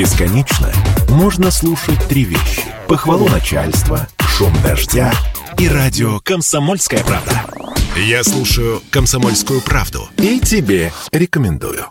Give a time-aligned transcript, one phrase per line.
[0.00, 0.72] Бесконечно
[1.10, 2.62] можно слушать три вещи.
[2.88, 5.12] Похвалу начальства, шум дождя
[5.58, 7.44] и радио «Комсомольская правда».
[7.96, 11.84] Я слушаю «Комсомольскую правду» и тебе рекомендую.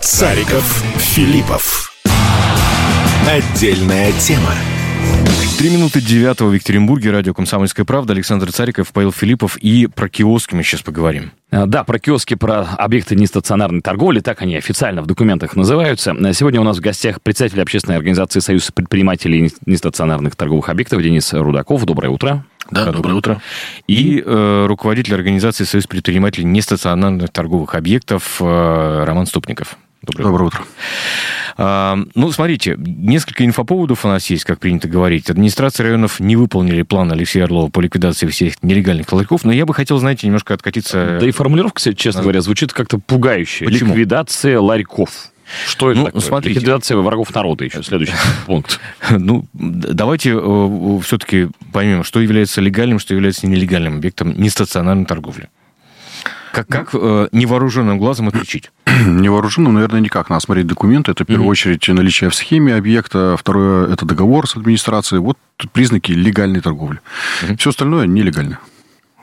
[0.00, 1.92] Цариков, Филиппов.
[3.28, 4.54] Отдельная тема.
[5.60, 7.10] Три минуты девятого в Екатеринбурге.
[7.10, 8.14] Радио «Комсомольская правда».
[8.14, 9.58] Александр Цариков, Павел Филиппов.
[9.58, 11.32] И про киоски мы сейчас поговорим.
[11.50, 16.12] А, Да, про киоски, про объекты нестационарной торговли, так они официально в документах называются.
[16.12, 21.30] А, Сегодня у нас в гостях председатель общественной организации Союз предпринимателей нестационарных торговых объектов Денис
[21.34, 21.84] Рудаков.
[21.84, 22.46] Доброе утро.
[22.70, 23.42] Да, доброе утро.
[23.86, 29.76] И э, руководитель организации Союз предпринимателей нестационарных торговых объектов э, Роман Ступников.
[30.02, 30.64] Доброе, утро.
[31.56, 35.28] А, ну, смотрите, несколько инфоповодов у нас есть, как принято говорить.
[35.28, 39.74] Администрация районов не выполнили план Алексея Орлова по ликвидации всех нелегальных ларьков, но я бы
[39.74, 41.18] хотел, знаете, немножко откатиться...
[41.20, 43.66] Да и формулировка, кстати, честно говоря, звучит как-то пугающе.
[43.66, 43.90] Почему?
[43.90, 45.10] Ликвидация ларьков.
[45.66, 46.22] Что это Ну, такое?
[46.22, 46.60] смотрите.
[46.60, 48.14] Ликвидация врагов народа еще, следующий
[48.46, 48.80] пункт.
[49.10, 50.32] Ну, давайте
[51.02, 55.48] все-таки поймем, что является легальным, что является нелегальным объектом нестационарной торговли.
[56.52, 58.70] Как, как э, невооруженным глазом отличить?
[59.06, 60.30] Невооруженным, наверное, никак.
[60.30, 61.12] Надо смотреть документы.
[61.12, 63.36] Это, в первую очередь, наличие в схеме объекта.
[63.38, 65.20] Второе, это договор с администрацией.
[65.20, 65.38] Вот
[65.72, 67.00] признаки легальной торговли.
[67.58, 68.58] Все остальное нелегально.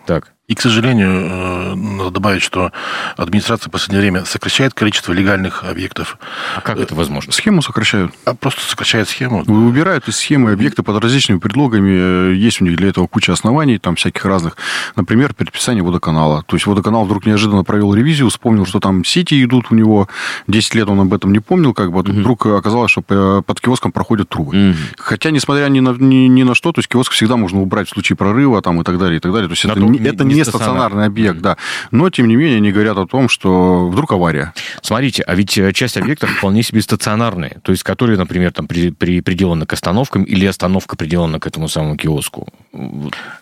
[0.06, 0.34] Так.
[0.48, 2.72] И, к сожалению, э, надо добавить, что
[3.18, 6.18] администрация в последнее время сокращает количество легальных объектов,
[6.56, 7.34] А как это возможно?
[7.34, 8.14] Схему сокращают.
[8.24, 9.44] а просто сокращает схему.
[9.46, 12.32] Убирают из схемы объекты под различными предлогами.
[12.32, 14.56] Э, Есть у них для этого куча оснований, там всяких разных.
[14.96, 16.44] Например, предписание водоканала.
[16.48, 20.08] То есть водоканал вдруг неожиданно провел ревизию, вспомнил, что там сети идут у него.
[20.48, 22.00] 10 лет он об этом не помнил, как бы.
[22.00, 24.76] А тут вдруг оказалось, что по- под киоском проходят трубы.
[24.98, 27.92] Хотя, несмотря ни на, ни, ни на что, то есть киоск всегда можно убрать в
[27.92, 29.50] случае прорыва там, и так далее, и так далее.
[29.50, 31.06] То есть На это, то- не, не- это не не стационарный.
[31.06, 31.58] объект, да.
[31.92, 34.54] Но, тем не менее, они говорят о том, что вдруг авария.
[34.82, 38.92] Смотрите, а ведь э, часть объектов вполне себе стационарные, то есть которые, например, там при,
[38.92, 42.48] при- приделаны к остановкам или остановка приделана к этому самому киоску.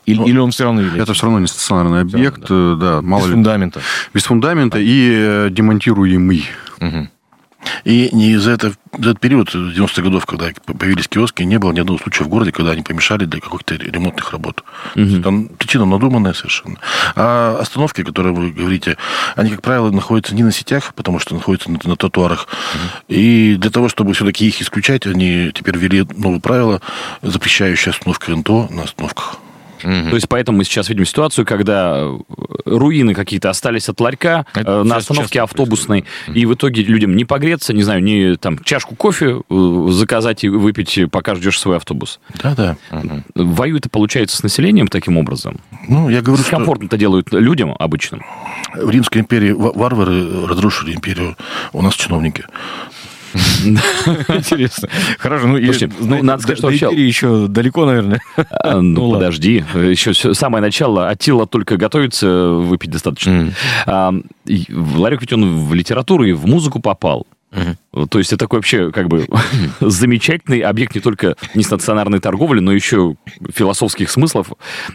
[0.06, 3.22] Или, или он все равно является Это все равно не стационарный объект, э, да, мало
[3.22, 3.34] без ли.
[3.34, 3.82] фундамента.
[4.14, 6.46] Без фундамента и э, демонтируемый.
[6.80, 7.10] Мгм.
[7.84, 11.80] И не за, это, за этот период, 90-х годов, когда появились киоски, не было ни
[11.80, 14.64] одного случая в городе, когда они помешали для каких-то ремонтных работ.
[14.94, 16.78] Там причина надуманная совершенно.
[17.16, 18.98] А остановки, которые вы говорите,
[19.36, 22.48] они, как правило, находятся не на сетях, потому что находятся на, на тротуарах.
[23.08, 26.82] И для того, чтобы все-таки их исключать, они теперь ввели новые правила,
[27.22, 29.38] запрещающие остановку НТО на остановках.
[29.82, 32.18] То есть поэтому мы сейчас видим ситуацию, когда э,
[32.66, 37.26] руины какие-то остались от ларька Это э, на остановке автобусной, и в итоге людям не
[37.26, 42.20] погреться, не знаю, не там чашку кофе э, заказать и выпить, пока ждешь свой автобус.
[42.42, 42.78] Да-да.
[43.36, 45.60] Воюет, получается, с населением таким образом.
[45.88, 48.24] Ну, я говорю, что Комфортно-то делают людям обычным.
[48.76, 51.36] в Римской империи ва- варвары разрушили империю,
[51.74, 52.46] у нас чиновники.
[54.30, 54.90] Интересно.
[55.20, 58.22] Хорошо, ну, Слушайте, ну, надо сказать, что вообще- еще далеко, наверное.
[58.38, 61.10] А, Ну, Ну, подожди, еще самое начало.
[61.10, 63.52] Атила только готовится выпить достаточно.
[63.88, 67.28] Ларек ведь он в литературу и в музыку попал.
[68.10, 69.28] То есть это такой вообще как бы
[69.80, 73.16] замечательный объект не только нестационарной торговли, но еще
[73.54, 74.52] философских смыслов.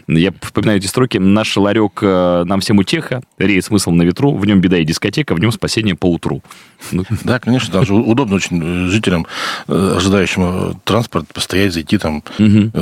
[0.07, 1.17] Я вспоминаю эти строки.
[1.17, 5.33] Наш ларек э, нам всем утеха, реет смысл на ветру, в нем беда и дискотека,
[5.35, 6.43] в нем спасение по утру.
[6.91, 9.25] Ну, Да, конечно, там же удобно очень э, жителям,
[9.67, 12.23] э, ожидающим транспорт, постоять, зайти там,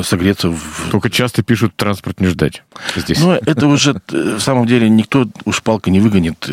[0.04, 0.50] согреться.
[0.50, 0.90] В...
[0.92, 2.64] Только часто пишут транспорт не ждать.
[2.96, 3.20] Здесь.
[3.22, 6.50] Ну, это уже, в самом деле, никто уж палкой не выгонит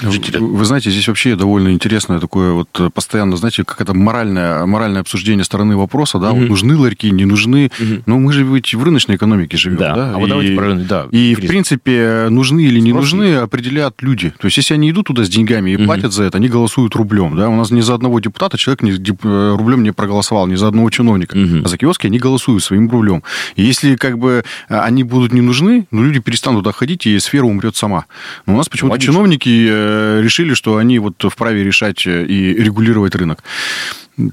[0.00, 0.40] жителя.
[0.40, 5.00] Вы знаете, здесь вообще довольно интересное такое вот э, постоянно, знаете, как это моральное, моральное
[5.02, 7.70] обсуждение стороны вопроса, да, вот нужны ларьки, не нужны.
[8.06, 9.94] Но мы же ведь в рыночной экономике живем, Да.
[9.94, 10.14] да.
[10.14, 14.00] А вот давайте про рынок, да, И, в принципе, нужны или не Спрос нужны, определяют
[14.02, 14.32] люди.
[14.38, 17.36] То есть, если они идут туда с деньгами и платят за это, они голосуют рублем,
[17.36, 17.48] да.
[17.48, 20.68] У нас ни за одного депутата человек не, деп- э, рублем не проголосовал, ни за
[20.68, 21.36] одного чиновника.
[21.64, 23.22] А за киоски они голосуют своим рублем.
[23.56, 27.18] И если, как бы, э, они будут не нужны, ну, люди перестанут туда ходить, и
[27.18, 28.04] сфера умрет сама.
[28.46, 33.42] Но у нас почему-то чиновники э, решили, что они вот вправе решать и регулировать рынок.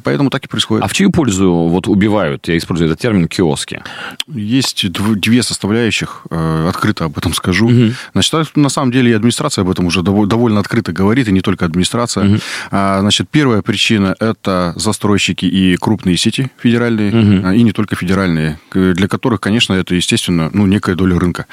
[0.03, 0.83] Поэтому так и происходит.
[0.83, 3.81] А в чью пользу вот убивают, я использую этот термин, киоски?
[4.27, 7.69] Есть дв- две составляющих, э, открыто об этом скажу.
[8.13, 11.31] Значит, так, на самом деле и администрация об этом уже дово- довольно открыто говорит, и
[11.31, 12.39] не только администрация.
[12.71, 17.11] А, Значит, первая причина– это застройщики и крупные сети федеральные,
[17.45, 21.45] а, и не только федеральные, для которых, конечно, это, естественно, ну, некая доля рынка.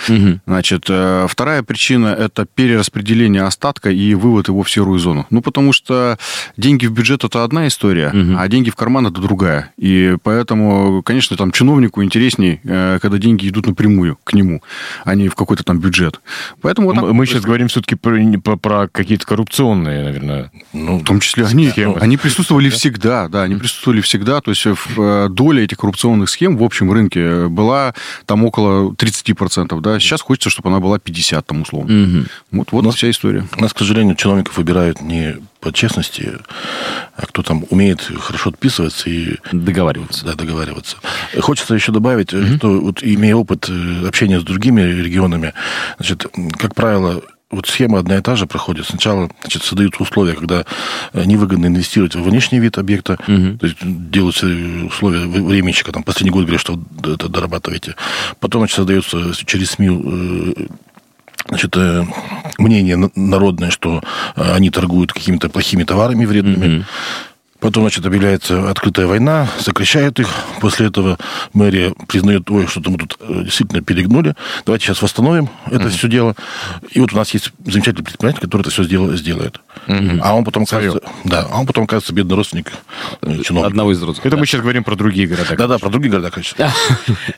[0.47, 5.27] Значит, э, вторая причина– это перераспределение остатка и вывод его в серую зону.
[5.31, 6.19] Ну, потому что
[6.57, 8.35] деньги в бюджет– это одна история, угу.
[8.39, 9.73] а деньги в карман это другая.
[9.77, 14.63] И поэтому, конечно, там чиновнику интересней, э, когда деньги идут напрямую к нему,
[15.05, 16.21] а не в какой-то там бюджет.
[16.61, 20.51] Поэтому вот Мы сейчас говорим все-таки про, про, про какие-то коррупционные, наверное.
[20.73, 24.41] Ну, в том числе они, они присутствовали всегда, да, они присутствовали всегда.
[24.41, 27.95] То есть э, доля этих коррупционных схем в общем рынке была
[28.27, 29.99] там около 30%, да.
[30.01, 32.03] Сейчас хочется, чтобы она была 50, там, условно.
[32.03, 32.27] Угу.
[32.53, 33.47] Вот, вот нас, вся история.
[33.57, 35.37] У нас, к сожалению, чиновников выбирают не
[35.67, 36.33] по честности,
[37.17, 39.37] а кто там умеет хорошо отписываться и...
[39.51, 40.25] Договариваться.
[40.25, 40.97] Да, договариваться.
[41.41, 45.55] Хочется еще добавить, mm что вот имея опыт э, общения с другими регионами,
[45.99, 46.27] значит,
[46.57, 47.21] как правило,
[47.51, 48.87] вот схема одна и та же проходит.
[48.87, 50.65] Сначала значит, создаются условия, когда
[51.13, 53.59] э, невыгодно инвестировать в внешний вид объекта, угу.
[53.59, 54.47] то есть делаются
[54.87, 57.97] условия временщика, там, последний год говорят, что это дорабатываете.
[58.39, 60.69] Потом, значит, создается через СМИ
[61.49, 62.05] значит, э,
[62.59, 64.03] мнение народное, что
[64.35, 66.65] э, они торгуют какими-то плохими товарами вредными.
[66.65, 66.85] Mm-hmm.
[67.61, 70.29] Потом, значит, объявляется открытая война, сокращают их.
[70.61, 71.19] После этого
[71.55, 74.35] мэрия признает, ой, что-то мы тут э, действительно перегнули.
[74.67, 75.89] Давайте сейчас восстановим это mm-hmm.
[75.89, 76.37] все дело.
[76.91, 79.61] И вот у нас есть замечательный предприниматель, который это все сделает.
[79.87, 80.21] Mm-hmm.
[80.23, 82.73] А он потом, кажется, да, а он потом, кажется, бедный родственник
[83.23, 83.67] э, чиновника.
[83.67, 84.27] Одного из родственников.
[84.27, 84.41] Это да.
[84.41, 85.57] мы сейчас говорим про другие города.
[85.57, 86.71] Да-да, про другие города, конечно.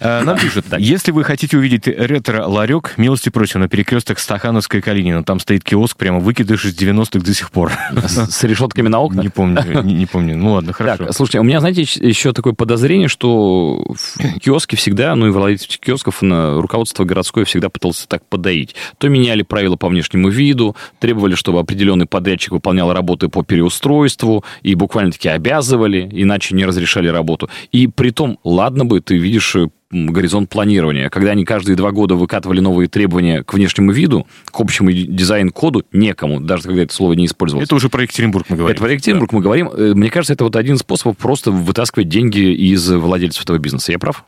[0.01, 5.25] Э, нам пишут, если вы хотите увидеть ретро-ларек, милости просим, на перекресток Стахановской и Калинина.
[5.25, 7.73] Там стоит киоск, прямо выкидыш из 90-х до сих пор.
[8.07, 9.25] С решетками на окнах?
[9.25, 10.37] Не помню, не помню.
[10.37, 11.05] Ну ладно, хорошо.
[11.05, 15.79] Так, слушайте, у меня, знаете, еще такое подозрение, что в киоске всегда, ну и владельцы
[15.79, 18.75] киосков, на руководство городское всегда пытался так подоить.
[18.99, 24.75] То меняли правила по внешнему виду, требовали, чтобы определенный подрядчик выполнял работы по переустройству, и
[24.75, 27.49] буквально-таки обязывали, иначе не разрешали работу.
[27.73, 29.57] И при том, ладно бы, ты видишь
[29.91, 31.09] горизонт планирования.
[31.09, 36.41] Когда они каждые два года выкатывали новые требования к внешнему виду, к общему дизайн-коду, некому,
[36.41, 37.67] даже когда это слово не использовалось.
[37.67, 38.75] Это уже про Екатеринбург мы говорим.
[38.75, 39.37] Это про Екатеринбург да.
[39.39, 39.71] мы говорим.
[39.73, 43.93] Э, мне кажется, это вот один из способов просто вытаскивать деньги из владельцев этого бизнеса.
[43.93, 44.27] Я прав?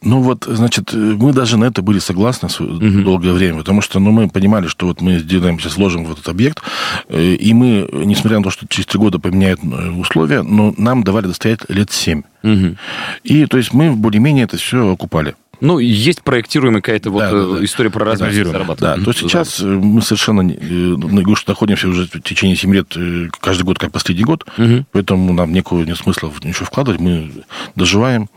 [0.00, 3.02] Ну вот, значит, мы даже на это были согласны угу.
[3.02, 6.28] долгое время, потому что ну, мы понимали, что вот мы сделаем, сейчас вложим в этот
[6.28, 6.62] объект,
[7.08, 11.02] э, и мы, несмотря на то, что через три года поменяют э, условия, но нам
[11.02, 12.22] давали достоять лет семь.
[12.44, 12.76] Угу.
[13.24, 15.34] И то есть мы более-менее это все окупали.
[15.60, 17.64] Ну, есть проектируемая какая-то вот да, да, да.
[17.64, 18.44] история про развитие
[18.78, 22.96] Да, то сейчас мы совершенно, ну, что находимся уже в течение 7 лет,
[23.40, 24.84] каждый год как последний год, угу.
[24.92, 27.32] поэтому нам некого нет смысла ничего вкладывать, мы
[27.74, 28.28] доживаем.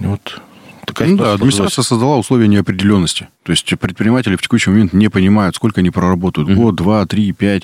[0.00, 0.40] Вот
[0.88, 3.28] такая ну, да, администрация создала условия неопределенности.
[3.44, 6.48] То есть предприниматели в текущий момент не понимают, сколько они проработают.
[6.50, 6.54] Mm-hmm.
[6.54, 7.62] Год, два, три, пять,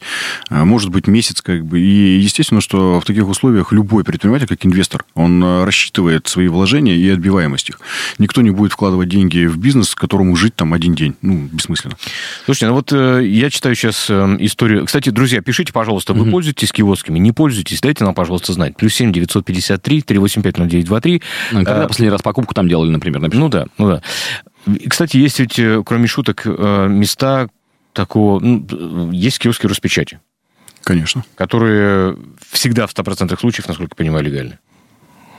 [0.48, 1.78] а, может быть, месяц как бы.
[1.80, 6.96] И естественно, что в таких условиях любой предприниматель, как инвестор, он а, рассчитывает свои вложения
[6.96, 7.80] и отбиваемость их.
[8.18, 11.14] Никто не будет вкладывать деньги в бизнес, которому жить там один день.
[11.20, 11.96] Ну, бессмысленно.
[12.44, 14.86] Слушайте, ну вот э, я читаю сейчас э, историю.
[14.86, 16.30] Кстати, друзья, пишите, пожалуйста, вы mm-hmm.
[16.30, 18.76] пользуетесь киосками, не пользуетесь, дайте нам, пожалуйста, знать.
[18.76, 21.22] Плюс семь девятьсот пятьдесят три три восемь пять ноль девять два три.
[21.52, 23.13] Ну, когда а, последний раз покупку там делали, например?
[23.18, 23.40] Напишите.
[23.42, 24.02] Ну да, ну да.
[24.88, 27.48] Кстати, есть ведь, э, кроме шуток, э, места
[27.92, 28.40] такого...
[28.40, 30.20] Ну, есть киоски Роспечати.
[30.82, 31.24] Конечно.
[31.34, 32.16] Которые
[32.50, 34.58] всегда в 100% случаев, насколько я понимаю, легальны.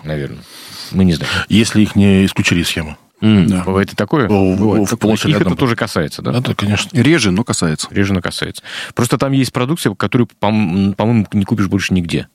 [0.04, 0.44] Наверное.
[0.92, 1.32] Мы не знаем.
[1.50, 2.98] Если их не исключили из схемы.
[3.22, 3.64] Mm, да.
[3.64, 4.28] Бывает и такое?
[4.28, 4.90] Бывает.
[4.90, 6.38] В, в Их это тоже касается, да?
[6.38, 6.90] Это, конечно.
[6.98, 7.88] Реже, но касается.
[7.92, 8.62] Реже, но касается.
[8.94, 12.28] Просто там есть продукция, которую, по-моему, не купишь больше нигде.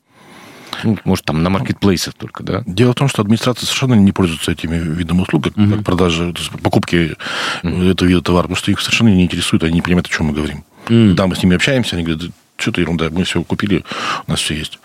[0.84, 2.62] Ну, может, там на маркетплейсах только, да?
[2.66, 5.70] Дело в том, что администрация совершенно не пользуется этими видами услуг, как, угу.
[5.70, 7.16] как продажи, покупки
[7.62, 7.82] угу.
[7.82, 10.32] этого вида товара, потому что их совершенно не интересует, они не понимают, о чем мы
[10.32, 10.64] говорим.
[10.86, 11.08] Mm.
[11.08, 13.84] Когда мы с ними общаемся, они говорят, что то ерунда, мы все купили,
[14.26, 14.78] у нас все есть.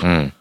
[0.00, 0.32] Mm.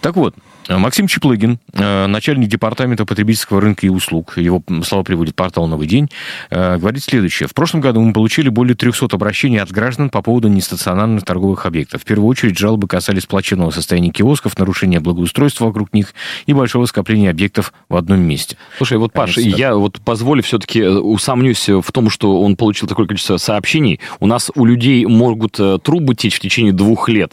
[0.00, 0.34] Так вот,
[0.78, 6.08] Максим Чеплыгин, э, начальник департамента потребительского рынка и услуг, его слова приводит портал «Новый день»,
[6.50, 7.48] э, говорит следующее.
[7.48, 12.02] В прошлом году мы получили более 300 обращений от граждан по поводу нестационарных торговых объектов.
[12.02, 16.14] В первую очередь жалобы касались плачевного состояния киосков, нарушения благоустройства вокруг них
[16.46, 18.56] и большого скопления объектов в одном месте.
[18.76, 23.06] Слушай, вот, Паш, Конечно, я вот позволю все-таки усомнюсь в том, что он получил такое
[23.06, 23.98] количество сообщений.
[24.20, 27.32] У нас у людей могут трубы течь в течение двух лет,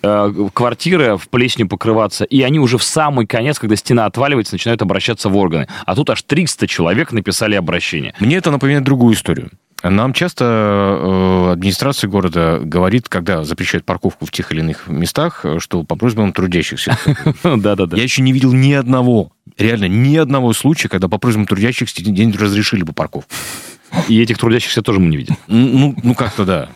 [0.00, 4.80] квартиры в плесне покрываться, и они уже уже в самый конец, когда стена отваливается, начинают
[4.80, 5.66] обращаться в органы.
[5.86, 8.14] А тут аж 300 человек написали обращение.
[8.20, 9.50] Мне это напоминает другую историю.
[9.82, 15.84] Нам часто э, администрация города говорит, когда запрещают парковку в тех или иных местах, что
[15.84, 16.98] по просьбам трудящихся.
[17.42, 17.96] Да-да-да.
[17.96, 22.02] Я еще не видел ни одного, реально ни одного случая, когда по просьбам трудящихся
[22.38, 23.32] разрешили бы парковку.
[24.08, 25.36] И этих трудящихся тоже мы не видим.
[25.48, 26.68] Ну, ну как-то да.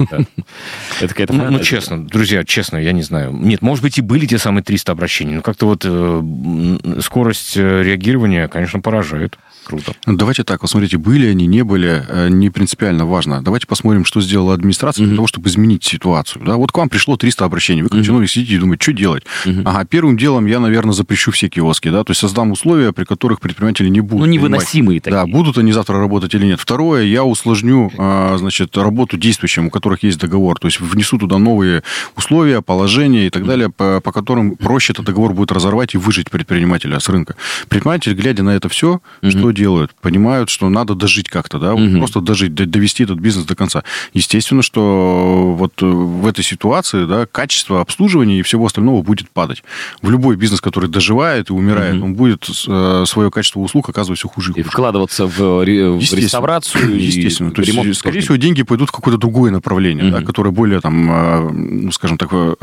[1.01, 1.33] Это какая-то...
[1.33, 3.33] Ну, ну, честно, друзья, честно, я не знаю.
[3.33, 7.83] Нет, может быть, и были те самые 300 обращений, но как-то вот э, скорость э,
[7.83, 9.39] реагирования, конечно, поражает.
[9.65, 9.95] Круто.
[10.07, 13.43] Ну, давайте так, вот смотрите, были они, не были, э, не принципиально важно.
[13.43, 15.09] Давайте посмотрим, что сделала администрация mm-hmm.
[15.09, 16.45] для того, чтобы изменить ситуацию.
[16.45, 18.05] Да, вот к вам пришло 300 обращений, вы как mm-hmm.
[18.05, 19.25] чиновник сидите и думаете, что делать?
[19.45, 19.63] Mm-hmm.
[19.65, 23.41] Ага, первым делом я, наверное, запрещу все киоски, да, то есть создам условия, при которых
[23.41, 24.27] предприниматели не будут.
[24.27, 25.17] Ну, невыносимые такие.
[25.17, 26.61] Да, будут они завтра работать или нет.
[26.61, 31.39] Второе, я усложню, а, значит, работу действующим, у которых есть договор, то есть внесу туда
[31.39, 31.83] новые
[32.17, 36.31] условия, положения и так далее, по, по которым проще этот договор будет разорвать и выжить
[36.31, 37.37] предпринимателя с рынка.
[37.69, 39.31] Предприниматель, глядя на это все, mm-hmm.
[39.31, 39.95] что делают?
[40.01, 41.99] Понимают, что надо дожить как-то, да, угу.
[41.99, 43.83] просто дожить, довести этот бизнес до конца.
[44.13, 49.63] Естественно, что вот в этой ситуации, да, качество обслуживания и всего остального будет падать.
[50.03, 52.05] В любой бизнес, который доживает и умирает, угу.
[52.05, 54.61] он будет э, свое качество услуг оказывать все хуже и хуже.
[54.61, 57.51] И вкладываться в, в реставрацию Естественно.
[57.51, 60.19] И То ремонт есть, скорее всего, деньги пойдут в какое-то другое направление, угу.
[60.19, 62.55] да, которое более, там, э, ну, скажем так, э,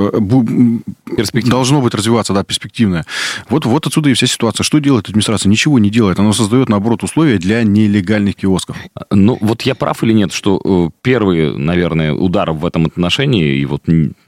[1.45, 3.05] должно быть развиваться, да, перспективное.
[3.49, 4.63] Вот, вот отсюда и вся ситуация.
[4.63, 5.49] Что делает администрация?
[5.49, 6.19] Ничего не делает.
[6.19, 8.75] Она создает, наоборот, условия для нелегальных киосков.
[9.11, 13.65] Ну, вот я прав или нет, что э, первый, наверное, удар в этом отношении и
[13.65, 13.83] вот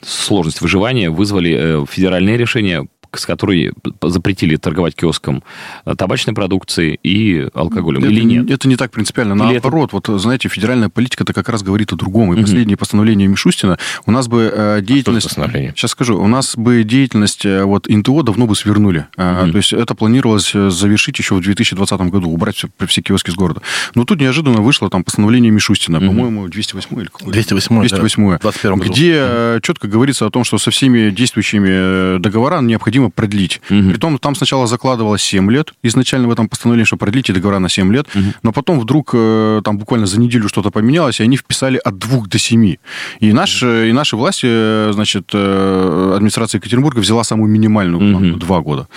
[0.06, 5.44] сложность выживания вызвали э, федеральные решения с которой запретили торговать киоском
[5.86, 8.50] э, табачной продукцией и алкоголем, это, или нет?
[8.50, 9.34] Это не так принципиально.
[9.34, 10.12] Или Наоборот, это...
[10.12, 12.34] вот, знаете, федеральная политика-то как раз говорит о другом.
[12.34, 12.42] И угу.
[12.42, 15.30] последнее постановление Мишустина, у нас бы э, деятельность...
[15.32, 16.20] Сейчас скажу.
[16.20, 19.08] У нас бы деятельность э, вот НТО давно бы свернули.
[19.18, 19.52] Угу.
[19.52, 23.62] То есть это планировалось завершить еще в 2020 году, убрать все, все киоски с города.
[23.96, 26.08] Но тут неожиданно вышло там постановление Мишустина, угу.
[26.08, 29.62] по-моему, 208 или какое 208, 208 да, где году.
[29.62, 33.62] четко говорится о том, что со всеми действующими договорами необходимо необходимо продлить.
[33.70, 33.90] Угу.
[33.90, 37.94] Притом там сначала закладывалось 7 лет, изначально в этом постановлении, что продлите договора на 7
[37.94, 38.34] лет, угу.
[38.44, 42.28] но потом вдруг э, там буквально за неделю что-то поменялось, и они вписали от 2
[42.28, 42.76] до 7.
[43.20, 48.40] И, наш, и наши власти, э, значит, администрация Екатеринбурга взяла самую минимальную, угу.
[48.40, 48.88] 2 года.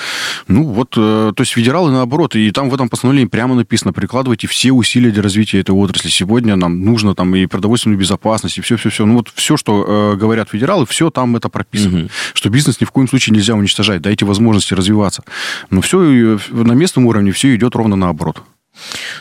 [0.48, 4.72] Ну вот, то есть федералы наоборот, и там в этом постановлении прямо написано, прикладывайте все
[4.72, 6.08] усилия для развития этой отрасли.
[6.08, 9.06] Сегодня нам нужно там и продовольственную безопасность, и все-все-все.
[9.06, 12.00] Ну вот все, что говорят федералы, все там это прописано.
[12.00, 12.08] Угу.
[12.34, 15.22] Что бизнес ни в коем случае нельзя уничтожать развивать, дайте возможности развиваться.
[15.70, 15.98] Но все
[16.50, 18.42] на местном уровне все идет ровно наоборот.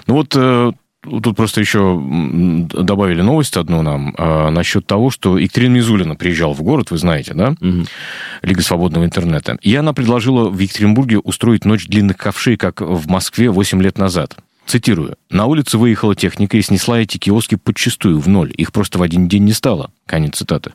[0.07, 0.71] Ну вот э,
[1.21, 2.01] Тут просто еще
[2.73, 7.35] добавили новость одну нам а, насчет того, что Екатерина Мизулина приезжала в город, вы знаете,
[7.35, 7.53] да?
[7.61, 7.85] Угу.
[8.41, 9.55] Лига свободного интернета.
[9.61, 14.35] И она предложила в Екатеринбурге устроить ночь длинных ковшей, как в Москве 8 лет назад.
[14.65, 15.15] Цитирую.
[15.29, 18.51] «На улице выехала техника и снесла эти киоски подчистую, в ноль.
[18.57, 19.91] Их просто в один день не стало».
[20.07, 20.71] Конец цитаты.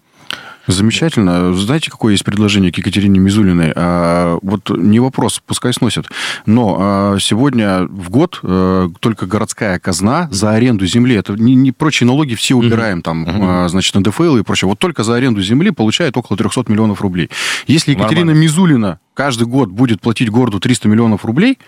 [0.66, 1.54] Замечательно.
[1.54, 3.72] Знаете, какое есть предложение к Екатерине Мизулиной?
[3.74, 6.06] А, вот не вопрос, пускай сносят.
[6.46, 11.72] Но а, сегодня в год а, только городская казна за аренду земли, это не, не
[11.72, 13.68] прочие налоги все убираем, там, uh-huh.
[13.68, 14.68] значит, НДФЛ и прочее.
[14.68, 17.30] Вот только за аренду земли получает около 300 миллионов рублей.
[17.66, 18.42] Если Екатерина Нормально.
[18.42, 21.58] Мизулина каждый год будет платить городу 300 миллионов рублей,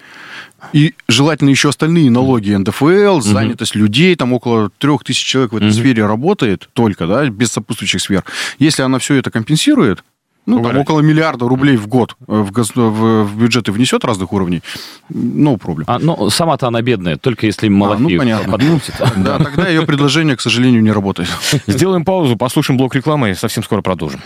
[0.72, 3.80] и желательно еще остальные налоги, НДФЛ, занятость угу.
[3.80, 5.74] людей, там около трех тысяч человек в этой угу.
[5.74, 8.24] сфере работает только, да, без сопутствующих сфер.
[8.58, 10.04] Если она все это компенсирует,
[10.44, 12.72] ну, там около миллиарда рублей в год в, гос...
[12.74, 14.62] в, в бюджеты внесет разных уровней,
[15.08, 15.86] no проблем.
[15.88, 19.12] А, ну, сама-то она бедная, только если Малафеев а, ну, понятно.
[19.22, 21.28] Да, тогда ее предложение, к сожалению, не работает.
[21.68, 24.20] Сделаем паузу, послушаем блок рекламы и совсем скоро продолжим.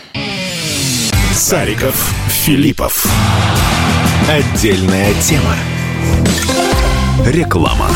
[1.33, 3.05] Сариков, Филиппов.
[4.27, 5.55] Отдельная тема.
[7.27, 7.89] Реклама.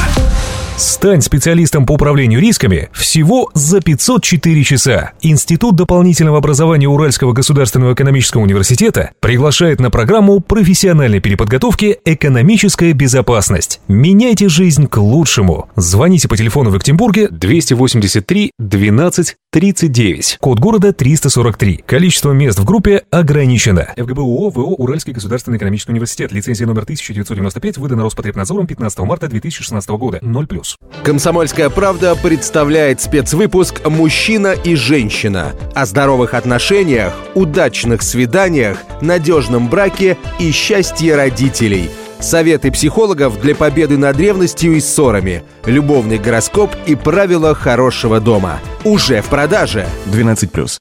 [0.81, 5.11] Стань специалистом по управлению рисками всего за 504 часа.
[5.21, 13.79] Институт дополнительного образования Уральского государственного экономического университета приглашает на программу профессиональной переподготовки «Экономическая безопасность».
[13.87, 15.69] Меняйте жизнь к лучшему.
[15.75, 20.37] Звоните по телефону в Екатеринбурге 283 12 39.
[20.39, 21.83] Код города 343.
[21.85, 23.89] Количество мест в группе ограничено.
[23.97, 26.31] ФГБУО ВО Уральский государственный экономический университет.
[26.31, 30.19] Лицензия номер 1995 выдана Роспотребнадзором 15 марта 2016 года.
[30.21, 30.61] 0+.
[31.03, 40.51] Комсомольская правда представляет спецвыпуск «Мужчина и женщина» о здоровых отношениях, удачных свиданиях, надежном браке и
[40.51, 41.89] счастье родителей.
[42.21, 48.59] Советы психологов для победы над ревностью и ссорами, любовный гороскоп и правила хорошего дома.
[48.83, 49.87] Уже в продаже.
[50.05, 50.77] 12+.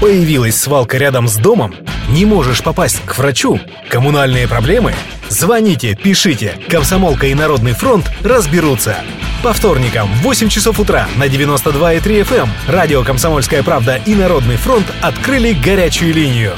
[0.00, 1.76] Появилась свалка рядом с домом?
[2.10, 3.60] Не можешь попасть к врачу?
[3.88, 4.92] Коммунальные проблемы?
[5.28, 6.56] Звоните, пишите.
[6.68, 8.96] Комсомолка и Народный фронт разберутся.
[9.44, 14.56] По вторникам в 8 часов утра на 92,3 FM эм радио «Комсомольская правда» и «Народный
[14.56, 16.54] фронт» открыли горячую линию.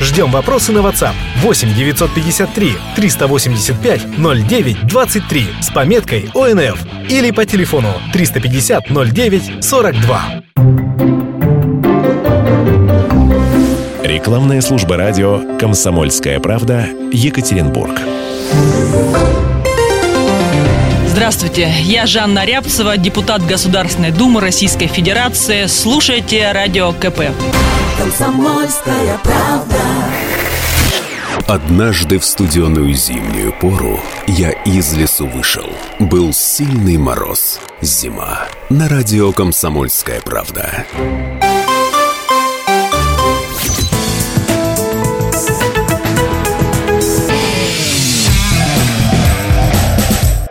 [0.00, 7.88] Ждем вопросы на WhatsApp 8 953 385 09 23 с пометкой ОНФ или по телефону
[8.12, 10.42] 350 09 42.
[14.04, 18.00] Рекламная служба радио «Комсомольская правда» Екатеринбург.
[21.06, 25.66] Здравствуйте, я Жанна Рябцева, депутат Государственной Думы Российской Федерации.
[25.66, 27.32] Слушайте радио КП.
[28.08, 29.76] Комсомольская правда.
[31.46, 35.66] Однажды в студеную зимнюю пору я из лесу вышел.
[35.98, 37.60] Был сильный мороз.
[37.82, 38.46] Зима.
[38.70, 40.86] На радио «Комсомольская правда».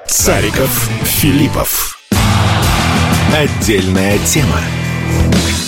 [0.05, 1.97] Цариков, Филиппов.
[3.33, 4.61] Отдельная тема.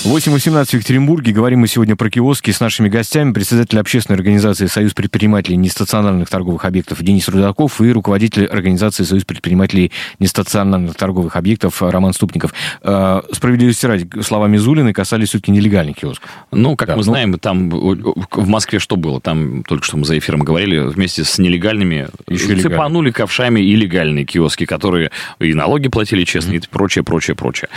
[0.05, 1.33] 8.18 в Екатеринбурге.
[1.33, 3.33] Говорим мы сегодня про киоски с нашими гостями.
[3.33, 9.91] Председатель общественной организации «Союз предпринимателей нестационарных торговых объектов» Денис Рудаков и руководитель организации «Союз предпринимателей
[10.19, 12.53] нестационарных торговых объектов» Роман Ступников.
[12.81, 16.29] Э, справедливости ради, словами Зулины касались все-таки нелегальных киосков.
[16.51, 19.19] Ну, как Да, мы ну- знаем, там в Москве что было?
[19.19, 22.61] Там только что мы за эфиром говорили, вместе с нелегальными Еще легально.
[22.63, 27.69] цепанули ковшами и легальные киоски, которые и налоги платили честно, и прочее, прочее, прочее.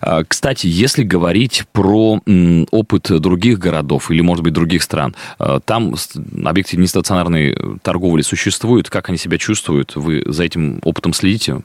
[0.00, 5.60] А, Кстати, если говорить про м, опыт других городов или, может быть, других стран, а,
[5.60, 5.94] там
[6.44, 9.96] объекты нестационарной торговли существуют, как они себя чувствуют?
[9.96, 11.62] Вы за этим опытом следите?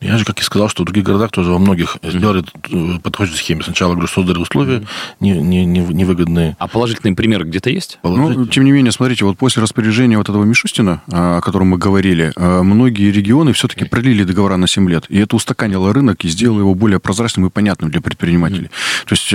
[0.00, 3.38] Я же, как и сказал, что в других городах тоже во многих сделали э, подходящую
[3.38, 3.62] схему.
[3.62, 4.82] Сначала, говорю, создали условия
[5.20, 6.56] не, не, не- невыгодные.
[6.58, 7.98] А положительные примеры где-то есть?
[8.02, 12.32] Ну, тем не менее, смотрите, вот после распоряжения вот этого Мишустина, о котором мы говорили,
[12.36, 15.06] многие регионы все-таки продлили договора на 7 лет.
[15.08, 18.68] И это устаканило рынок и сделало его более прозрачным и понятным для предпринимателей.
[19.06, 19.33] То есть, э,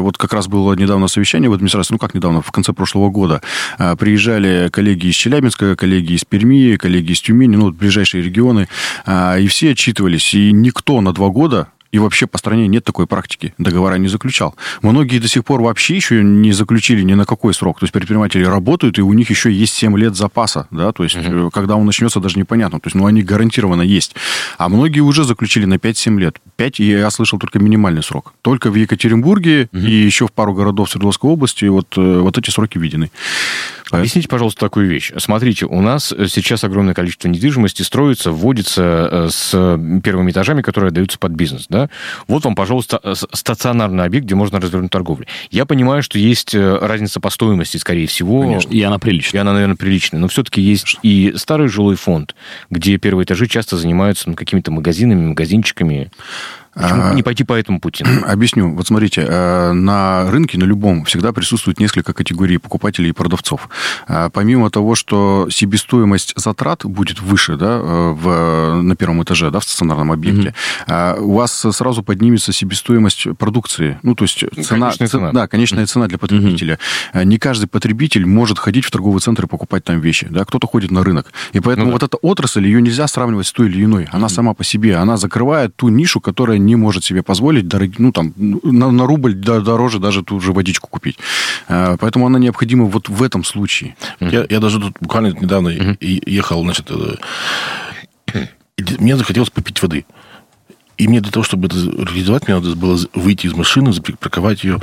[0.00, 3.42] вот как раз было недавно совещание в администрации, ну как недавно, в конце прошлого года,
[3.78, 8.68] а, приезжали коллеги из Челябинска, коллеги из Перми, коллеги из Тюмени, ну, вот ближайшие регионы,
[9.06, 10.34] а, и все отчитывались.
[10.34, 13.54] И никто на два года и вообще по стране нет такой практики.
[13.58, 14.54] Договора не заключал.
[14.80, 17.80] Многие до сих пор вообще еще не заключили ни на какой срок.
[17.80, 20.66] То есть предприниматели работают, и у них еще есть 7 лет запаса.
[20.70, 20.92] Да?
[20.92, 22.80] То есть э, когда он начнется, даже непонятно.
[22.80, 24.16] То есть ну, они гарантированно есть.
[24.56, 26.40] А многие уже заключили на 5-7 лет.
[26.56, 28.32] 5, я слышал только минимальный срок.
[28.40, 32.78] Только в Екатеринбурге и еще в пару городов Свердловской области вот, э, вот эти сроки
[32.78, 33.10] видены.
[33.98, 35.12] Объясните, пожалуйста, такую вещь.
[35.18, 39.50] Смотрите, у нас э, сейчас огромное количество недвижимости строится, вводится э, с
[40.02, 41.66] первыми этажами, которые отдаются под бизнес.
[41.68, 41.90] Да?
[42.26, 45.26] Вот вам, пожалуйста, э, стационарный объект, где можно развернуть торговлю.
[45.50, 48.58] Я понимаю, что есть разница по стоимости, скорее всего.
[48.70, 49.42] И она И приличная.
[49.42, 50.20] она, наверное, приличная.
[50.20, 52.34] Но все-таки есть и старый жилой фонд,
[52.70, 56.10] где первые этажи часто занимаются ну, какими-то магазинами, магазинчиками.
[56.74, 58.04] Почему А, не пойти по этому пути?
[58.26, 58.72] Объясню.
[58.74, 63.68] Вот смотрите, э, на рынке, на любом, всегда присутствует несколько категорий покупателей и продавцов.
[64.08, 69.60] А, Помимо того, что себестоимость затрат будет выше да, э, в, на первом этаже, да,
[69.60, 70.54] в стационарном объекте,
[70.86, 73.98] а, у вас сразу поднимется себестоимость продукции.
[74.02, 74.86] Ну, то есть цена...
[74.86, 75.32] конечная цена.
[75.32, 76.78] Да, конечная цена для потребителя.
[77.12, 80.26] А, Не каждый потребитель может ходить в торговый центр и покупать там вещи.
[80.30, 80.44] Да?
[80.44, 81.32] Кто-то ходит на рынок.
[81.52, 81.92] И поэтому Ну да.
[81.96, 84.08] вот эта отрасль, ее нельзя сравнивать с той или иной.
[84.10, 88.12] Она сама по себе, она закрывает ту нишу, которая не может себе позволить дорог- ну,
[88.12, 91.18] там, на, на рубль дороже даже ту же водичку купить.
[91.68, 93.96] А, Поэтому она необходима вот в этом случае.
[94.20, 98.46] Я, я даже тут буквально недавно ехал, значит, э,
[98.98, 100.04] мне захотелось попить воды.
[100.98, 104.78] И мне для того, чтобы это реализовать, мне надо было выйти из машины, запарковать ее,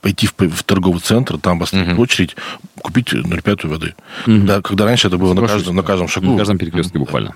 [0.00, 2.34] пойти в, в торговый центр, там поставить очередь,
[2.80, 3.94] купить 0,5 воды.
[4.26, 6.32] Да, когда раньше это было на каждом, на каждом шагу.
[6.32, 7.34] На каждом перекрестке буквально.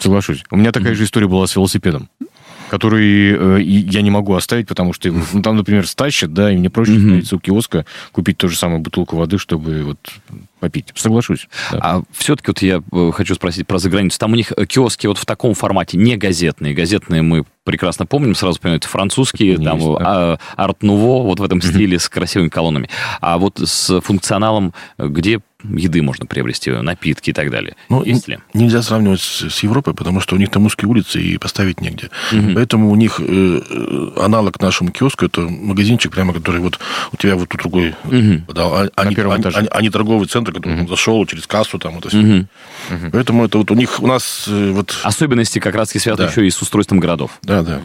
[0.00, 0.44] Соглашусь.
[0.50, 2.08] У меня такая же история была с велосипедом,
[2.70, 6.56] который э, я не могу оставить, потому что его, ну, там, например, стащат, да, и
[6.56, 9.98] мне проще остановиться у киоска, купить ту же самую бутылку воды, чтобы вот
[10.60, 10.92] попить.
[10.94, 11.48] Соглашусь.
[11.72, 11.78] да.
[11.82, 14.20] А все-таки вот я э, хочу спросить про заграницу.
[14.20, 16.72] Там у них э, киоски вот в таком формате, не газетные.
[16.72, 19.86] Газетные мы прекрасно помним, сразу понимаете, французские, Есть, там да.
[20.00, 22.90] а, арт-нуво, вот в этом стиле с красивыми колоннами.
[23.20, 27.76] А вот с функционалом, где еды можно приобрести, напитки и так далее.
[27.90, 28.38] Ну, Есть ли?
[28.54, 32.08] нельзя сравнивать с, с Европой, потому что у них там узкие улицы и поставить негде.
[32.54, 36.80] Поэтому у них э, э, аналог нашему киоску это магазинчик, прямо который вот
[37.12, 37.94] у тебя вот тут другой
[38.46, 41.78] подал, а, а не- а- а- а не торговый центр, который там зашел через кассу
[41.78, 42.46] там это все.
[43.12, 46.32] Поэтому это вот у них у нас э, вот Особенности как раз-таки связаны Да.
[46.32, 47.38] еще и с устройством городов.
[47.42, 47.80] да да.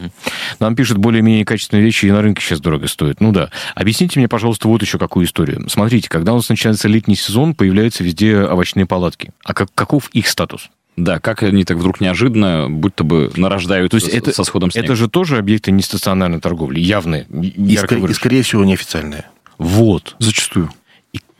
[0.60, 3.20] Нам пишут, более-менее качественные вещи и на рынке сейчас дорого стоят.
[3.20, 3.50] Ну да.
[3.74, 5.68] Объясните мне, пожалуйста, вот еще какую историю.
[5.68, 9.30] Смотрите, когда у нас начинается летний сезон, появляются везде овощные палатки.
[9.44, 10.70] А как, каков их статус?
[10.96, 14.70] Да, как они так вдруг неожиданно, будто бы нарождают То есть с- это, со сходом
[14.70, 14.86] снега.
[14.86, 19.24] это же тоже объекты нестационарной торговли, явные, И, ярко ска- и, скорее всего неофициальные.
[19.58, 20.16] Вот.
[20.18, 20.70] Зачастую.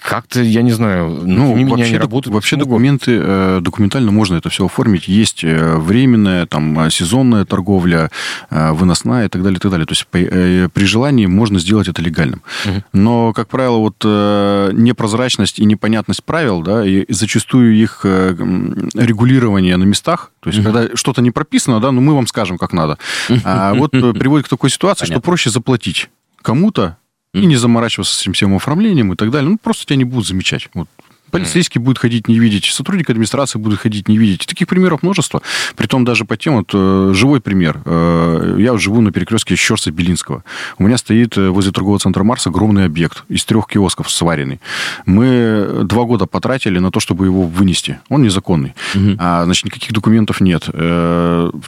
[0.07, 2.33] Как-то, я не знаю, ну, вообще, меня не работают.
[2.33, 5.09] Вообще документы, э, документально можно это все оформить.
[5.09, 8.12] Есть э, временная, там, э, сезонная торговля,
[8.51, 9.85] выносная и так далее, и так далее.
[9.85, 12.42] То есть при, при желании можно сделать это легальным.
[12.64, 12.85] Угу.
[12.92, 20.31] Но, как правило, вот непрозрачность и непонятность правил, да, и зачастую их регулирование на местах,
[20.38, 20.71] то есть угу.
[20.71, 22.97] когда что-то не прописано, да, ну мы вам скажем, как надо.
[23.42, 25.21] А вот приводит к такой ситуации, Понятно.
[25.21, 26.11] что проще заплатить
[26.42, 26.97] кому-то,
[27.42, 29.51] и не заморачиваться с всем оформлением и так далее.
[29.51, 30.68] Ну, просто тебя не будут замечать.
[30.75, 30.88] Вот
[31.31, 34.47] Полицейский будет ходить не видеть, сотрудник администрации будет ходить не видеть.
[34.47, 35.43] Таких примеров множество.
[35.77, 37.81] Притом даже по тем, вот э, живой пример.
[37.85, 40.45] Э, я живу на перекрестке Щерса Белинского.
[40.79, 44.61] У меня стоит э, возле торгового центра Марс огромный объект из трех киосков сваренный.
[45.05, 48.01] Мы два года потратили на то, чтобы его вынести.
[48.09, 48.75] Он незаконный.
[48.95, 49.17] Угу.
[49.19, 50.65] А, значит, никаких документов нет.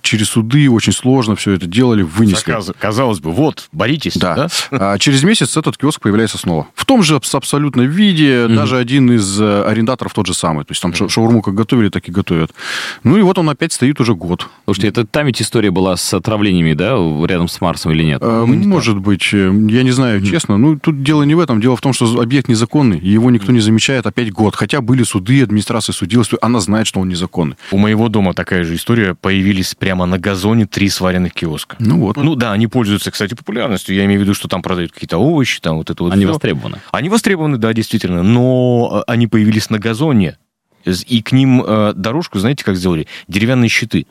[0.03, 2.53] Через суды очень сложно все это делали, вынесли.
[2.53, 2.71] Заказ...
[2.79, 4.17] Казалось бы, вот, боритесь.
[4.17, 4.35] Да.
[4.35, 4.49] да?
[4.71, 6.69] А через месяц этот киоск появляется снова.
[6.75, 8.45] В том же абсолютно виде.
[8.45, 8.55] Угу.
[8.55, 10.65] Даже один из арендаторов тот же самый.
[10.65, 12.53] То есть там шаурму как готовили, так и готовят.
[13.05, 14.49] Ну и вот он опять стоит уже год.
[14.65, 18.21] Слушайте, это там ведь история была с отравлениями, да, рядом с Марсом или нет?
[18.23, 19.29] А, может не быть.
[19.33, 20.59] Э, я не знаю, честно.
[20.59, 21.61] Ну, тут дело не в этом.
[21.61, 24.55] Дело в том, что объект незаконный, и его никто не замечает опять год.
[24.55, 27.57] Хотя были суды, администрация судилась, она знает, что он незаконный.
[27.71, 29.15] У моего дома такая же история.
[29.15, 31.77] Появились прямо на газоне три сваренных киоска.
[31.79, 32.17] Ну вот.
[32.17, 33.95] Ну да, они пользуются, кстати, популярностью.
[33.95, 36.13] Я имею в виду, что там продают какие-то овощи, там вот это вот.
[36.13, 36.33] Они все.
[36.33, 36.79] востребованы.
[36.93, 38.23] Они востребованы, да, действительно.
[38.23, 39.38] Но э, они появились
[39.71, 40.39] на газоне,
[40.85, 43.07] и к ним э, дорожку, знаете, как сделали?
[43.27, 44.07] Деревянные щиты.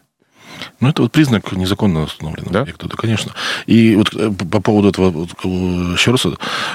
[0.80, 2.62] Ну, это вот признак незаконно установленного да?
[2.62, 3.32] объекта, да, конечно.
[3.66, 6.26] И вот э, по поводу этого, вот, еще раз,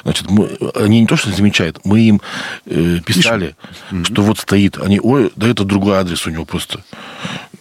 [0.02, 2.20] значит, мы, они не то, что замечают, мы им
[2.66, 3.54] э, писали,
[3.90, 4.04] Пишем.
[4.04, 6.80] что вот стоит, они, ой, да это другой адрес у него просто.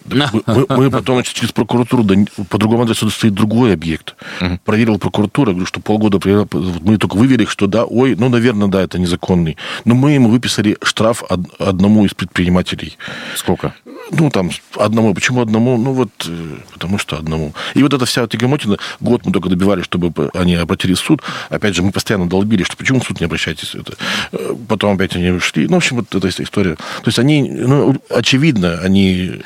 [0.04, 2.14] Мы, мы потом значит, через прокуратуру, да,
[2.48, 4.14] по другому адресу стоит другой объект.
[4.40, 4.60] Угу.
[4.64, 6.18] Проверил прокуратура, говорю, что полгода
[6.52, 9.56] мы только вывели, что да, ой, ну, наверное, да, это незаконный.
[9.84, 11.22] Но мы ему выписали штраф
[11.58, 12.96] одному из предпринимателей.
[13.36, 13.74] Сколько?
[14.10, 15.14] Ну, там, одному.
[15.14, 15.76] Почему одному?
[15.78, 17.54] Ну, вот, э, потому что одному.
[17.74, 21.22] И вот эта вся тягомотина, год мы только добивались, чтобы они обратились в суд.
[21.48, 23.74] Опять же, мы постоянно долбили, что почему в суд не обращайтесь.
[23.74, 23.94] Это.
[24.32, 25.66] Э, потом опять они ушли.
[25.66, 26.74] Ну, в общем, вот эта история.
[26.74, 29.42] То есть они, ну, очевидно, они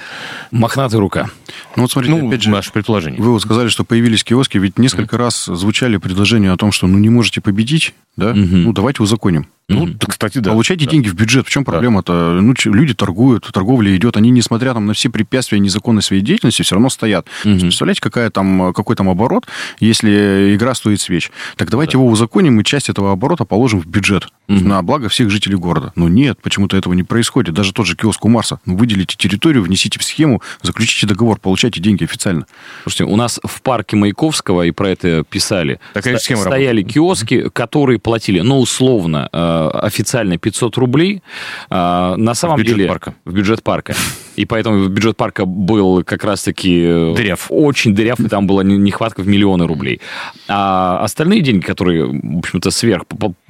[0.51, 1.31] Мохнатая рука.
[1.77, 3.21] Ну вот смотрите, ну, опять же, наше предположение.
[3.21, 5.19] Вы вот сказали, что появились киоски, ведь несколько mm.
[5.19, 8.33] раз звучали предложения о том, что ну не можете победить, да?
[8.33, 8.57] Mm-hmm.
[8.57, 9.47] Ну давайте узаконим.
[9.69, 10.07] Ну, mm-hmm.
[10.07, 10.53] кстати, да.
[10.53, 10.93] Получайте да.
[10.93, 11.45] деньги в бюджет.
[11.45, 12.39] В чем проблема-то?
[12.41, 16.77] Ну, люди торгуют, торговля идет, они, несмотря там, на все препятствия незаконной своей деятельности, все
[16.77, 17.27] равно стоят.
[17.45, 17.61] Mm-hmm.
[17.61, 19.47] Представляете, какая там, какой там оборот,
[19.81, 21.33] если игра стоит свеч?
[21.57, 21.99] Так давайте да.
[21.99, 24.65] его узаконим и часть этого оборота положим в бюджет mm-hmm.
[24.65, 25.93] на благо всех жителей города.
[25.97, 27.53] Но нет, почему-то этого не происходит.
[27.53, 28.61] Даже тот же киоск у Марса.
[28.67, 32.47] Ну, выделите территорию, внесите в схему, заключите договор, получайте деньги официально.
[32.83, 36.95] Слушайте, у нас в парке Маяковского, и про это писали, Такая схема стояли работает.
[36.95, 41.23] киоски, которые платили, ну, условно, э, официально 500 рублей.
[41.71, 42.89] Э, на самом в бюджет деле...
[42.89, 43.15] парка.
[43.25, 43.95] В бюджет парка.
[44.37, 46.85] И поэтому бюджет парка был как раз-таки...
[46.85, 47.47] Э, дыряв.
[47.49, 50.01] Очень дыряв, и там была нехватка в миллионы рублей.
[50.49, 53.05] А остальные деньги, которые, в общем-то, сверх,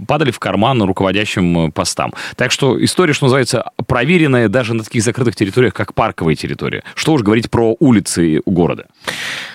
[0.06, 2.12] падали в карман руководящим постам.
[2.36, 6.84] Так что история, что называется, проверенная даже на таких закрытых территориях, как парковая территория.
[6.94, 8.86] Что уж говорить про улицы у города.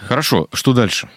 [0.07, 1.07] Хорошо, что дальше?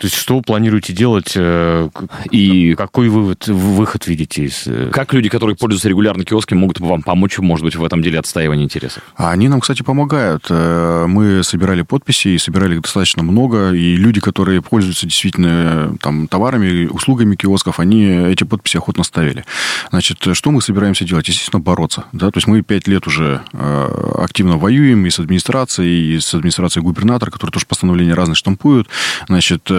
[0.00, 1.88] То есть что вы планируете делать э,
[2.30, 4.66] и какой вывод, выход видите из...
[4.66, 8.18] Э, как люди, которые пользуются регулярно киосками, могут вам помочь, может быть, в этом деле
[8.20, 9.02] отстаивания интересов?
[9.16, 10.46] А они нам, кстати, помогают.
[10.50, 16.28] Э, мы собирали подписи, и собирали их достаточно много, и люди, которые пользуются действительно там,
[16.28, 19.44] товарами, услугами киосков, они эти подписи охотно ставили.
[19.90, 21.26] Значит, что мы собираемся делать?
[21.26, 22.04] Естественно, бороться.
[22.12, 22.30] Да?
[22.30, 27.30] То есть мы пять лет уже активно воюем и с администрацией, и с администрацией губернатора,
[27.30, 28.88] которые тоже постановления разные штампуют.
[29.26, 29.70] Значит,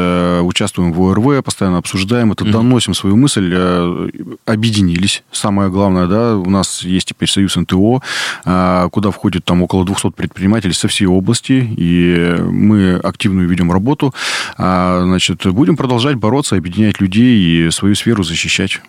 [0.43, 4.10] участвуем в ОРВ, постоянно обсуждаем это, доносим свою мысль, э,
[4.45, 5.24] объединились.
[5.32, 8.02] Самое главное, да, у нас есть теперь союз НТО,
[8.45, 14.13] э, куда входит там около 200 предпринимателей со всей области, и мы активную ведем работу.
[14.58, 18.82] Значит, будем продолжать бороться, объединять людей и свою сферу защищать.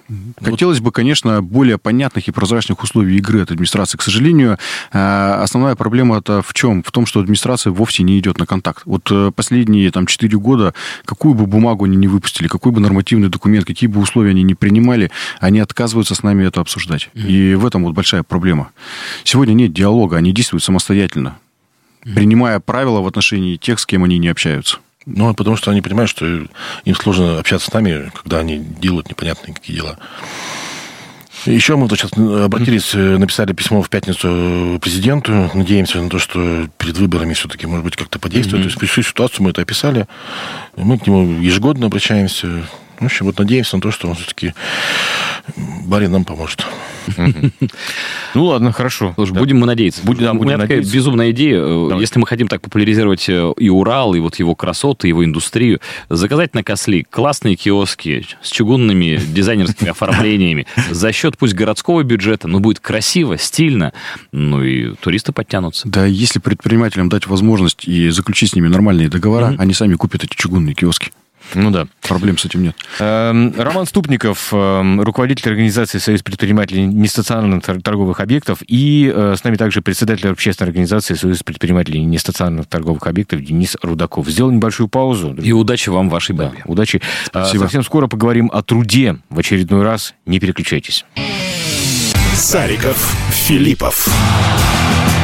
[0.42, 3.98] Хотелось бы, конечно, более понятных и прозрачных условий игры от администрации.
[3.98, 4.58] К сожалению,
[4.90, 6.82] основная проблема это в чем?
[6.82, 8.82] В том, что администрация вовсе не идет на контакт.
[8.84, 10.74] Вот последние там 4 года
[11.10, 14.54] какую бы бумагу они не выпустили, какой бы нормативный документ, какие бы условия они не
[14.54, 17.10] принимали, они отказываются с нами это обсуждать.
[17.14, 17.26] Mm-hmm.
[17.26, 18.70] И в этом вот большая проблема.
[19.24, 21.36] Сегодня нет диалога, они действуют самостоятельно,
[22.04, 22.14] mm-hmm.
[22.14, 24.78] принимая правила в отношении тех, с кем они не общаются.
[25.04, 26.26] Ну, потому что они понимают, что
[26.84, 29.98] им сложно общаться с нами, когда они делают непонятные какие дела.
[31.46, 35.50] Еще мы сейчас обратились, э, написали письмо в пятницу президенту.
[35.54, 38.66] Надеемся на то, что перед выборами все-таки, может быть, как-то подействует.
[38.66, 38.74] Mm-hmm.
[38.74, 40.06] То есть всю ситуацию мы это описали.
[40.76, 42.64] Мы к нему ежегодно обращаемся.
[43.00, 44.54] В общем, вот надеемся на то, что он все-таки
[45.86, 46.66] барин нам поможет.
[48.34, 49.12] Ну ладно, хорошо.
[49.16, 50.02] Слушай, будем мы надеяться.
[50.04, 51.56] Будем, да, У меня такая безумная идея.
[51.56, 52.00] э, Давай.
[52.00, 56.54] Если мы хотим так популяризировать э, и Урал, и вот его красоты, его индустрию, заказать
[56.54, 62.78] на Косли классные киоски с чугунными дизайнерскими оформлениями за счет пусть городского бюджета, но будет
[62.78, 63.92] красиво, стильно,
[64.30, 65.88] ну и туристы подтянутся.
[65.88, 70.36] Да, если предпринимателям дать возможность и заключить с ними нормальные договора, они сами купят эти
[70.36, 71.10] чугунные киоски.
[71.54, 71.86] Ну да.
[72.02, 72.76] Проблем с этим нет.
[72.98, 79.44] Эм, Роман Ступников, эм, руководитель организации «Союз предпринимателей нестационарных тор- торговых объектов», и э, с
[79.44, 84.28] нами также председатель общественной организации «Союз предпринимателей нестационарных торговых объектов» Денис Рудаков.
[84.28, 85.34] Сделал небольшую паузу.
[85.34, 86.62] И удачи вам в вашей Да, бабе.
[86.66, 87.00] удачи.
[87.26, 87.62] Спасибо.
[87.62, 90.14] Совсем скоро поговорим о труде в очередной раз.
[90.26, 91.04] Не переключайтесь.
[92.34, 92.96] Сариков,
[93.30, 94.08] Филиппов.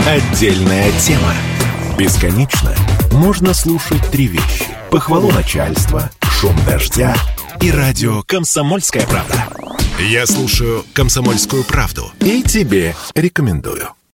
[0.06, 1.32] Отдельная тема.
[1.98, 2.74] Бесконечно
[3.12, 4.75] можно слушать три вещи.
[4.96, 7.14] Похвалу начальства, шум дождя
[7.60, 9.46] и радио «Комсомольская правда».
[9.98, 13.95] Я слушаю «Комсомольскую правду» и тебе рекомендую.